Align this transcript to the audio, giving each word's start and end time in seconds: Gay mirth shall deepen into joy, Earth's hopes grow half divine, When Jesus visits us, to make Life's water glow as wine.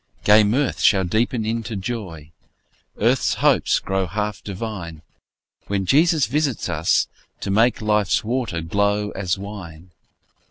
Gay 0.23 0.43
mirth 0.43 0.79
shall 0.79 1.03
deepen 1.03 1.45
into 1.45 1.75
joy, 1.75 2.31
Earth's 2.97 3.35
hopes 3.35 3.77
grow 3.77 4.07
half 4.07 4.43
divine, 4.43 5.03
When 5.67 5.85
Jesus 5.85 6.25
visits 6.25 6.67
us, 6.69 7.07
to 7.41 7.51
make 7.51 7.83
Life's 7.83 8.23
water 8.23 8.61
glow 8.61 9.11
as 9.11 9.37
wine. 9.37 9.91